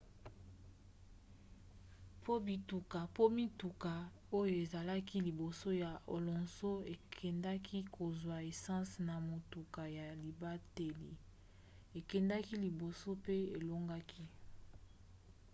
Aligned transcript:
po 3.15 3.25
mituka 3.37 3.91
oyo 4.39 4.53
ezalaki 4.63 5.17
liboso 5.27 5.69
ya 5.83 5.91
alonso 6.15 6.71
ekendaki 6.93 7.77
kozwa 7.95 8.35
essence 8.51 8.93
na 9.07 9.15
motuka 9.29 9.81
ya 9.97 10.07
libateli 10.23 11.11
akendaki 11.99 12.53
liboso 12.65 13.09
pe 13.25 13.35
alongaki 13.57 14.23